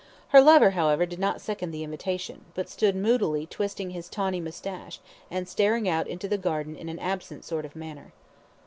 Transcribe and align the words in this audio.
Her 0.29 0.41
lover, 0.41 0.71
however, 0.71 1.05
did 1.05 1.19
not 1.19 1.41
second 1.41 1.69
the 1.69 1.83
invitation, 1.83 2.45
but 2.55 2.67
stood 2.67 2.95
moodily 2.95 3.45
twisting 3.45 3.91
his 3.91 4.09
tawny 4.09 4.39
moustache, 4.41 4.99
and 5.29 5.47
staring 5.47 5.87
out 5.87 6.07
into 6.07 6.27
the 6.27 6.39
garden 6.39 6.75
in 6.75 6.89
an 6.89 6.97
absent 6.97 7.45
sort 7.45 7.65
of 7.65 7.75
manner. 7.75 8.11